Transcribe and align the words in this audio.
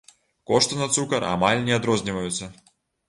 Кошты 0.51 0.79
на 0.79 0.87
цукар 0.95 1.27
амаль 1.33 1.61
не 1.67 1.77
адрозніваюцца. 1.79 2.51